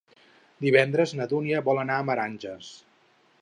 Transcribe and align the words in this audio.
Divendres 0.65 1.13
na 1.19 1.27
Dúnia 1.33 1.61
vol 1.67 1.83
anar 1.83 1.99
a 2.01 2.07
Menàrguens. 2.09 2.73